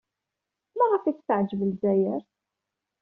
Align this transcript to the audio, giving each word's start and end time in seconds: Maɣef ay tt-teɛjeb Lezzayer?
Maɣef 0.77 1.03
ay 1.05 1.15
tt-teɛjeb 1.15 1.61
Lezzayer? 1.69 2.21